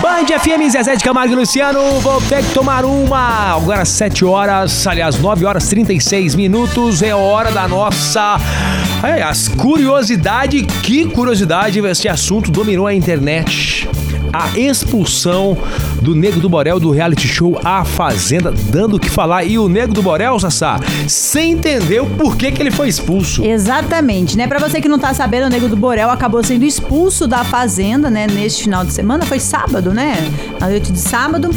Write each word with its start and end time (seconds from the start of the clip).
Band 0.00 0.26
FM, 0.26 0.70
Zezé 0.70 0.96
de 0.96 1.04
Camargo 1.04 1.34
e 1.34 1.36
Luciano, 1.36 2.00
vou 2.00 2.22
ter 2.22 2.42
que 2.42 2.54
tomar 2.54 2.86
uma. 2.86 3.54
Agora 3.54 3.84
7 3.84 4.24
horas, 4.24 4.86
aliás, 4.86 5.18
9 5.18 5.44
horas 5.44 5.68
36 5.68 6.34
minutos, 6.34 7.02
é 7.02 7.14
hora 7.14 7.50
da 7.50 7.68
nossa. 7.68 8.40
Aliás, 9.02 9.48
curiosidade, 9.48 10.62
que 10.82 11.04
curiosidade, 11.04 11.78
esse 11.80 12.08
assunto 12.08 12.50
dominou 12.50 12.86
a 12.86 12.94
internet 12.94 13.86
a 14.32 14.58
expulsão 14.58 15.56
do 16.00 16.14
Nego 16.14 16.40
do 16.40 16.48
Borel 16.48 16.78
do 16.80 16.90
reality 16.90 17.26
show 17.28 17.60
A 17.64 17.84
Fazenda, 17.84 18.52
dando 18.70 18.96
o 18.96 19.00
que 19.00 19.10
falar. 19.10 19.44
E 19.44 19.58
o 19.58 19.68
Nego 19.68 19.92
do 19.92 20.02
Borel, 20.02 20.38
Sassá, 20.38 20.78
sem 21.08 21.52
entender 21.52 22.00
o 22.00 22.06
porquê 22.06 22.50
que 22.52 22.62
ele 22.62 22.70
foi 22.70 22.88
expulso. 22.88 23.44
Exatamente, 23.44 24.36
né? 24.36 24.46
Pra 24.46 24.58
você 24.58 24.80
que 24.80 24.88
não 24.88 24.98
tá 24.98 25.12
sabendo, 25.14 25.46
o 25.46 25.50
Nego 25.50 25.68
do 25.68 25.76
Borel 25.76 26.10
acabou 26.10 26.42
sendo 26.42 26.64
expulso 26.64 27.26
da 27.26 27.44
Fazenda, 27.44 28.08
né? 28.10 28.26
Neste 28.26 28.64
final 28.64 28.84
de 28.84 28.92
semana, 28.92 29.24
foi 29.24 29.38
sábado, 29.40 29.92
né? 29.92 30.16
Na 30.60 30.68
noite 30.68 30.90
de 30.92 30.98
sábado. 30.98 31.50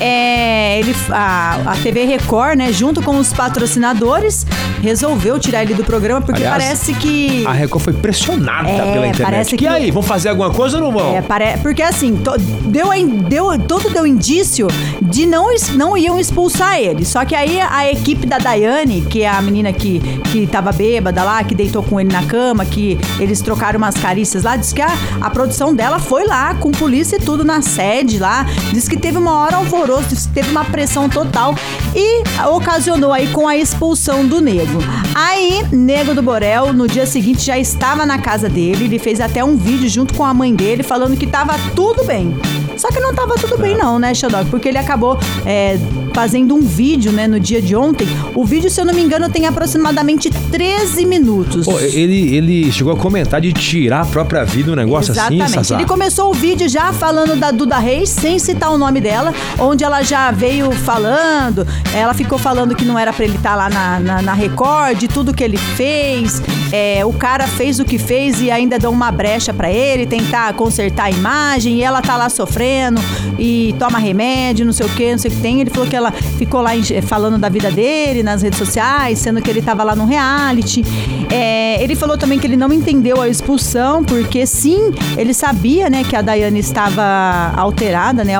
É, 0.00 0.80
ele, 0.80 0.94
a, 1.10 1.60
a 1.72 1.76
TV 1.76 2.04
Record, 2.04 2.56
né, 2.58 2.72
junto 2.72 3.00
com 3.02 3.16
os 3.18 3.32
patrocinadores, 3.32 4.44
resolveu 4.82 5.38
tirar 5.38 5.62
ele 5.62 5.74
do 5.74 5.84
programa 5.84 6.20
porque 6.20 6.42
Aliás, 6.44 6.62
parece 6.64 6.94
que. 6.94 7.46
A 7.46 7.52
Record 7.52 7.82
foi 7.84 7.92
pressionada 7.92 8.68
É, 8.68 8.78
pela 8.92 9.06
internet. 9.06 9.22
parece 9.22 9.50
que, 9.50 9.56
que- 9.58 9.66
aí, 9.66 9.90
vão 9.90 10.02
fazer 10.02 10.30
alguma 10.30 10.50
coisa 10.50 10.78
ou 10.78 10.82
não 10.82 10.92
vão? 10.92 11.14
É, 11.16 11.22
pare... 11.22 11.56
Porque 11.62 11.82
assim, 11.82 12.11
to- 12.18 12.38
deu, 12.66 12.88
deu, 13.28 13.58
todo 13.66 13.90
deu 13.90 14.06
indício 14.06 14.66
de 15.00 15.26
não, 15.26 15.46
não 15.74 15.96
iam 15.96 16.18
expulsar 16.18 16.78
ele. 16.78 17.04
Só 17.04 17.24
que 17.24 17.34
aí 17.34 17.60
a 17.60 17.90
equipe 17.90 18.26
da 18.26 18.38
Daiane, 18.38 19.02
que 19.02 19.22
é 19.22 19.28
a 19.28 19.40
menina 19.42 19.72
que, 19.72 20.00
que 20.30 20.46
tava 20.46 20.72
bêbada 20.72 21.22
lá, 21.22 21.42
que 21.44 21.54
deitou 21.54 21.82
com 21.82 22.00
ele 22.00 22.12
na 22.12 22.22
cama, 22.24 22.64
que 22.64 22.98
eles 23.18 23.40
trocaram 23.40 23.78
umas 23.78 23.96
carícias 23.96 24.44
lá, 24.44 24.56
diz 24.56 24.72
que 24.72 24.80
a, 24.82 24.90
a 25.20 25.30
produção 25.30 25.74
dela 25.74 25.98
foi 25.98 26.26
lá 26.26 26.54
com 26.54 26.70
polícia 26.70 27.16
e 27.16 27.20
tudo 27.20 27.44
na 27.44 27.60
sede 27.62 28.18
lá. 28.18 28.46
Diz 28.72 28.88
que 28.88 28.96
teve 28.96 29.18
uma 29.18 29.32
hora 29.38 29.56
alvoroço, 29.56 30.08
diz 30.08 30.26
que 30.26 30.32
teve 30.32 30.50
uma 30.50 30.64
pressão 30.64 31.08
total 31.08 31.54
e 31.94 32.22
ocasionou 32.48 33.12
aí 33.12 33.28
com 33.28 33.46
a 33.46 33.56
expulsão 33.56 34.26
do 34.26 34.40
nego. 34.40 34.78
Aí, 35.24 35.64
Nego 35.70 36.14
do 36.14 36.20
Borel, 36.20 36.72
no 36.72 36.88
dia 36.88 37.06
seguinte, 37.06 37.42
já 37.42 37.56
estava 37.56 38.04
na 38.04 38.18
casa 38.18 38.48
dele. 38.48 38.86
Ele 38.86 38.98
fez 38.98 39.20
até 39.20 39.44
um 39.44 39.56
vídeo 39.56 39.88
junto 39.88 40.14
com 40.14 40.24
a 40.24 40.34
mãe 40.34 40.52
dele 40.52 40.82
falando 40.82 41.16
que 41.16 41.28
tava 41.28 41.54
tudo 41.76 42.02
bem. 42.04 42.34
Só 42.76 42.88
que 42.88 42.98
não 42.98 43.14
tava 43.14 43.34
tudo 43.34 43.56
bem, 43.56 43.76
não, 43.76 43.98
né, 43.98 44.14
Xandog? 44.14 44.50
Porque 44.50 44.68
ele 44.68 44.78
acabou 44.78 45.16
é, 45.46 45.78
fazendo 46.12 46.54
um 46.54 46.62
vídeo, 46.62 47.12
né, 47.12 47.28
no 47.28 47.38
dia 47.38 47.62
de 47.62 47.76
ontem. 47.76 48.06
O 48.34 48.44
vídeo, 48.44 48.68
se 48.68 48.80
eu 48.80 48.84
não 48.84 48.92
me 48.92 49.00
engano, 49.02 49.28
tem 49.28 49.46
aproximadamente 49.46 50.30
13 50.50 51.04
minutos. 51.06 51.68
Ele, 51.68 52.34
ele 52.34 52.72
chegou 52.72 52.92
a 52.92 52.96
comentar 52.96 53.40
de 53.40 53.52
tirar 53.52 54.00
a 54.00 54.06
própria 54.06 54.44
vida, 54.44 54.72
um 54.72 54.74
negócio 54.74 55.12
Exatamente. 55.12 55.42
assim, 55.42 55.54
Sassá. 55.54 55.74
Ele 55.76 55.84
começou 55.84 56.30
o 56.30 56.34
vídeo 56.34 56.68
já 56.68 56.92
falando 56.92 57.36
da 57.36 57.50
Duda 57.52 57.78
Reis, 57.78 58.08
sem 58.08 58.38
citar 58.38 58.72
o 58.72 58.78
nome 58.78 59.00
dela, 59.00 59.32
onde 59.58 59.84
ela 59.84 60.02
já 60.02 60.30
veio 60.32 60.72
falando. 60.72 61.66
Ela 61.94 62.14
ficou 62.14 62.38
falando 62.38 62.74
que 62.74 62.84
não 62.84 62.98
era 62.98 63.12
pra 63.12 63.24
ele 63.24 63.36
estar 63.36 63.54
lá 63.54 63.70
na, 63.70 64.00
na, 64.00 64.22
na 64.22 64.32
Record, 64.32 65.04
tudo 65.12 65.34
que 65.34 65.42
ele 65.42 65.56
fez. 65.56 66.42
É, 66.72 67.04
o 67.04 67.12
cara 67.12 67.46
fez 67.46 67.78
o 67.78 67.84
que 67.84 67.98
fez 67.98 68.40
e 68.40 68.50
ainda 68.50 68.78
deu 68.78 68.90
uma 68.90 69.10
brecha 69.10 69.52
pra 69.52 69.70
ele, 69.70 70.06
tentar 70.06 70.52
consertar 70.54 71.04
a 71.04 71.10
imagem. 71.10 71.76
E 71.76 71.82
ela 71.82 72.00
tá 72.00 72.16
lá 72.16 72.28
sofrendo 72.28 73.00
e 73.38 73.74
toma 73.78 73.98
remédio, 73.98 74.64
não 74.64 74.72
sei 74.72 74.86
o 74.86 74.88
que, 74.90 75.10
não 75.10 75.18
sei 75.18 75.30
o 75.30 75.34
que 75.34 75.40
tem. 75.40 75.60
Ele 75.60 75.70
falou 75.70 75.86
que 75.86 75.96
ela 75.96 76.12
ficou 76.12 76.60
lá 76.60 76.70
falando 77.02 77.38
da 77.38 77.48
vida 77.48 77.70
dele 77.70 78.22
nas 78.22 78.42
redes 78.42 78.58
sociais, 78.58 79.18
sendo 79.18 79.40
que 79.42 79.50
ele 79.50 79.62
tava 79.62 79.82
lá 79.82 79.94
no 79.94 80.06
reality. 80.06 80.84
É, 81.30 81.82
ele 81.82 81.94
falou 81.94 82.16
também 82.16 82.38
que 82.38 82.46
ele 82.46 82.56
não 82.56 82.72
entendeu 82.72 83.20
a 83.20 83.28
expulsão, 83.28 84.04
porque 84.04 84.46
sim, 84.46 84.92
ele 85.16 85.32
sabia, 85.32 85.88
né, 85.88 86.04
que 86.04 86.14
a 86.14 86.22
Daiane 86.22 86.60
estava 86.60 87.52
alterada, 87.56 88.22
né, 88.22 88.34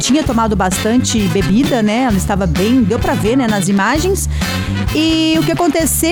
tinha 0.00 0.22
tomado 0.22 0.56
bastante 0.56 1.18
bebida, 1.28 1.82
né, 1.82 2.04
ela 2.08 2.16
estava 2.16 2.46
bem, 2.46 2.82
deu 2.82 2.98
pra 2.98 3.14
ver, 3.14 3.36
né, 3.36 3.46
nas 3.46 3.68
imagens. 3.68 4.28
E 4.94 5.36
o 5.38 5.42
que 5.42 5.52
aconteceu 5.52 6.11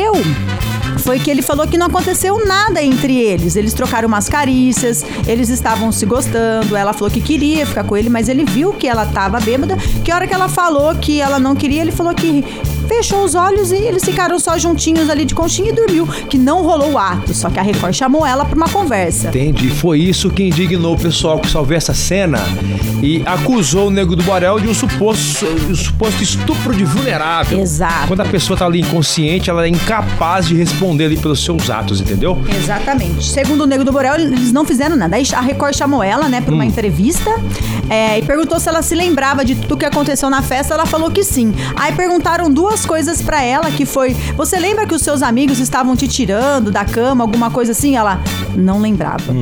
foi 1.01 1.19
que 1.19 1.31
ele 1.31 1.43
falou 1.43 1.67
que 1.67 1.79
não 1.79 1.87
aconteceu 1.87 2.47
nada 2.47 2.83
entre 2.83 3.17
eles. 3.19 3.57
Eles 3.57 3.75
trocaram 3.75 4.07
umas 4.07 4.29
carícias, 4.29 5.05
eles 5.27 5.49
estavam 5.49 5.91
se 5.91 6.07
gostando. 6.07 6.77
Ela 6.77 6.93
falou 6.93 7.11
que 7.11 7.21
queria 7.21 7.67
ficar 7.67 7.85
com 7.85 7.97
ele, 7.97 8.09
mas 8.09 8.29
ele 8.29 8.45
viu 8.45 8.73
que 8.73 8.87
ela 8.87 9.07
tava 9.07 9.41
bêbada. 9.41 9.77
Que 10.05 10.13
hora 10.13 10.27
que 10.27 10.35
ela 10.35 10.49
falou 10.49 10.95
que 10.95 11.21
ela 11.21 11.39
não 11.39 11.57
queria, 11.57 11.81
ele 11.81 11.93
falou 11.93 12.15
que 12.15 12.45
fechou 12.91 13.23
os 13.25 13.37
olhos 13.37 13.71
e 13.71 13.77
eles 13.77 14.05
ficaram 14.05 14.37
só 14.41 14.59
juntinhos 14.59 15.09
ali 15.09 15.25
de 15.25 15.33
conchinha 15.33 15.69
e 15.69 15.73
dormiu. 15.73 16.09
Que 16.29 16.37
não 16.37 16.63
rolou 16.65 16.93
o 16.93 16.99
ato. 16.99 17.33
Só 17.33 17.49
que 17.49 17.61
a 17.61 17.63
Record 17.63 17.95
chamou 17.95 18.27
ela 18.27 18.45
pra 18.45 18.57
uma 18.57 18.69
conversa. 18.69 19.29
Entendi. 19.29 19.71
Foi 19.71 20.01
isso 20.01 20.29
que 20.29 20.43
indignou 20.43 20.95
o 20.95 20.99
pessoal 20.99 21.39
que 21.39 21.49
só 21.49 21.63
viu 21.63 21.77
essa 21.77 21.95
cena 21.95 22.41
e 23.01 23.23
acusou 23.25 23.87
o 23.87 23.91
Nego 23.91 24.17
do 24.17 24.25
Borel 24.25 24.59
de 24.59 24.67
um 24.67 24.75
suposto, 24.75 25.47
um 25.47 25.75
suposto 25.75 26.21
estupro 26.21 26.75
de 26.75 26.85
vulnerável. 26.85 27.61
Exato. 27.61 28.09
Quando 28.09 28.21
a 28.23 28.25
pessoa 28.25 28.59
tá 28.59 28.67
ali 28.67 28.81
inconsciente, 28.81 29.49
ela 29.49 29.65
é 29.65 29.69
incapaz 29.69 30.49
de 30.49 30.57
responder 30.57 31.05
ali 31.05 31.17
pelos 31.17 31.45
seus 31.45 31.71
atos, 31.71 32.01
entendeu? 32.01 32.37
Exatamente. 32.63 33.25
Segundo 33.25 33.63
o 33.63 33.67
Nego 33.67 33.85
do 33.85 33.93
Borel, 33.93 34.17
eles 34.17 34.51
não 34.51 34.65
fizeram 34.65 34.97
nada. 34.97 35.15
Aí 35.15 35.23
a 35.33 35.41
Record 35.41 35.77
chamou 35.77 36.03
ela, 36.03 36.29
né, 36.29 36.41
pra 36.41 36.53
uma 36.53 36.65
entrevista 36.65 37.31
é, 37.89 38.19
e 38.19 38.23
perguntou 38.23 38.59
se 38.59 38.69
ela 38.69 38.83
se 38.83 38.97
lembrava 38.97 39.45
de 39.45 39.55
tudo 39.55 39.77
que 39.77 39.87
aconteceu 39.87 40.29
na 40.29 40.43
festa. 40.43 40.75
Ela 40.75 40.87
falou 40.87 41.11
que 41.11 41.23
sim. 41.23 41.55
Aí 41.77 41.93
perguntaram 41.93 42.51
duas 42.51 42.80
coisas 42.87 43.23
pra 43.23 43.43
ela, 43.43 43.71
que 43.71 43.85
foi: 43.85 44.15
você 44.37 44.59
lembra 44.59 44.87
que 44.87 44.95
os 44.95 45.03
seus 45.03 45.23
amigos 45.23 45.59
estavam 45.59 45.97
te 45.97 46.09
tirando 46.09 46.71
da 46.71 46.85
cama, 46.85 47.25
alguma 47.25 47.51
coisa 47.51 47.73
assim? 47.73 47.97
Ela 47.97 48.21
não 48.55 48.81
lembrava. 48.81 49.33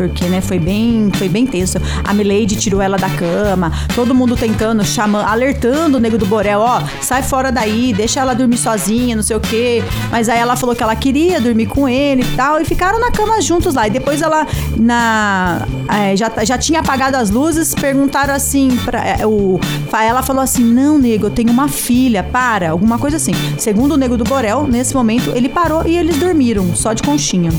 Porque, 0.00 0.24
né, 0.24 0.40
foi 0.40 0.58
bem, 0.58 1.10
foi 1.12 1.28
bem 1.28 1.46
tenso. 1.46 1.76
A 2.02 2.14
Milady 2.14 2.56
tirou 2.56 2.80
ela 2.80 2.96
da 2.96 3.10
cama, 3.10 3.70
todo 3.94 4.14
mundo 4.14 4.34
tentando, 4.34 4.82
chamando, 4.82 5.26
alertando 5.26 5.98
o 5.98 6.00
Nego 6.00 6.16
do 6.16 6.24
Borel, 6.24 6.60
ó, 6.60 6.80
sai 7.02 7.22
fora 7.22 7.52
daí, 7.52 7.92
deixa 7.92 8.18
ela 8.18 8.32
dormir 8.32 8.56
sozinha, 8.56 9.14
não 9.14 9.22
sei 9.22 9.36
o 9.36 9.40
quê. 9.40 9.84
Mas 10.10 10.30
aí 10.30 10.38
ela 10.38 10.56
falou 10.56 10.74
que 10.74 10.82
ela 10.82 10.96
queria 10.96 11.38
dormir 11.38 11.66
com 11.66 11.86
ele 11.86 12.22
e 12.22 12.34
tal, 12.34 12.58
e 12.62 12.64
ficaram 12.64 12.98
na 12.98 13.10
cama 13.10 13.42
juntos 13.42 13.74
lá. 13.74 13.88
E 13.88 13.90
depois 13.90 14.22
ela, 14.22 14.46
na, 14.74 15.68
é, 15.86 16.16
já, 16.16 16.32
já 16.46 16.56
tinha 16.56 16.80
apagado 16.80 17.18
as 17.18 17.28
luzes, 17.28 17.74
perguntaram 17.74 18.32
assim, 18.32 18.74
pra, 18.82 19.06
é, 19.06 19.26
o, 19.26 19.60
ela 19.92 20.22
falou 20.22 20.42
assim, 20.42 20.64
não, 20.64 20.96
Nego, 20.96 21.26
eu 21.26 21.30
tenho 21.30 21.50
uma 21.50 21.68
filha, 21.68 22.22
para, 22.22 22.70
alguma 22.70 22.98
coisa 22.98 23.18
assim. 23.18 23.32
Segundo 23.58 23.92
o 23.92 23.96
Nego 23.98 24.16
do 24.16 24.24
Borel, 24.24 24.66
nesse 24.66 24.94
momento, 24.94 25.30
ele 25.34 25.50
parou 25.50 25.86
e 25.86 25.94
eles 25.94 26.16
dormiram, 26.16 26.74
só 26.74 26.94
de 26.94 27.02
conchinha. 27.02 27.50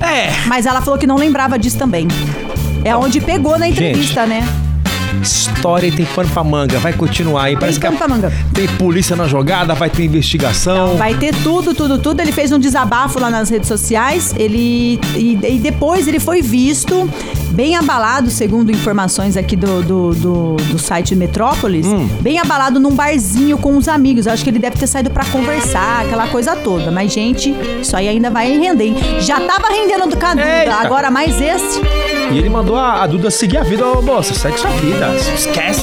É. 0.00 0.46
Mas 0.46 0.66
ela 0.66 0.80
falou 0.80 0.98
que 0.98 1.06
não 1.06 1.16
lembrava 1.16 1.58
disso 1.58 1.78
também. 1.78 2.06
É 2.84 2.96
onde 2.96 3.20
pegou 3.20 3.58
na 3.58 3.68
entrevista, 3.68 4.26
né? 4.26 4.46
História 5.22 5.86
e 5.88 5.92
tem 5.92 6.04
pano 6.06 6.28
pra 6.30 6.44
manga. 6.44 6.78
Vai 6.78 6.92
continuar 6.92 7.44
aí. 7.44 7.56
Parece 7.56 7.78
que 7.80 7.86
pano 7.86 7.96
a- 7.96 7.98
pra 7.98 8.08
manga. 8.08 8.32
tem 8.52 8.68
polícia 8.68 9.16
na 9.16 9.26
jogada, 9.26 9.74
vai 9.74 9.90
ter 9.90 10.04
investigação. 10.04 10.96
Vai 10.96 11.14
ter 11.14 11.34
tudo, 11.42 11.74
tudo, 11.74 11.98
tudo. 11.98 12.20
Ele 12.20 12.32
fez 12.32 12.52
um 12.52 12.58
desabafo 12.58 13.18
lá 13.18 13.30
nas 13.30 13.48
redes 13.48 13.68
sociais. 13.68 14.34
Ele 14.36 15.00
e, 15.14 15.38
e 15.54 15.58
depois 15.58 16.06
ele 16.06 16.20
foi 16.20 16.42
visto 16.42 17.08
bem 17.50 17.74
abalado, 17.76 18.30
segundo 18.30 18.70
informações 18.70 19.36
aqui 19.36 19.56
do, 19.56 19.82
do, 19.82 20.14
do, 20.14 20.56
do 20.56 20.78
site 20.78 21.14
Metrópolis, 21.16 21.86
bem 22.20 22.38
abalado 22.38 22.78
num 22.78 22.90
barzinho 22.94 23.56
com 23.56 23.76
os 23.76 23.88
amigos. 23.88 24.26
Acho 24.26 24.44
que 24.44 24.50
ele 24.50 24.58
deve 24.58 24.76
ter 24.76 24.86
saído 24.86 25.10
pra 25.10 25.24
conversar, 25.24 26.02
aquela 26.04 26.26
coisa 26.28 26.54
toda. 26.54 26.90
Mas 26.90 27.12
gente, 27.12 27.54
isso 27.80 27.96
aí 27.96 28.08
ainda 28.08 28.30
vai 28.30 28.50
render. 28.58 28.84
hein? 28.84 28.96
Já 29.20 29.40
tava 29.40 29.68
rendendo 29.68 30.08
do 30.10 30.16
Cadu, 30.16 30.40
agora 30.80 31.10
mais 31.10 31.40
esse. 31.40 31.80
E 32.32 32.38
ele 32.38 32.48
mandou 32.48 32.76
a, 32.76 33.02
a 33.02 33.06
Duda 33.06 33.30
seguir 33.30 33.58
a 33.58 33.62
vida. 33.62 33.86
Ô, 33.86 34.02
moça, 34.02 34.34
segue 34.34 34.58
sua 34.58 34.70
vida. 34.70 35.14
Esquece. 35.14 35.74